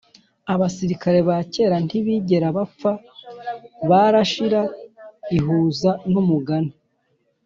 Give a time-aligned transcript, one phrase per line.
[0.53, 2.91] abasirikare bakera ntibigera bapfa,
[3.89, 4.61] barashira.
[5.37, 6.73] ihuza n'umugani